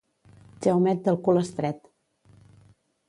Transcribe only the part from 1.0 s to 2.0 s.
del cul estret.